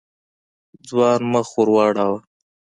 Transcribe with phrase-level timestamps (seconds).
[0.87, 2.19] ځوان مخ ور واړاوه.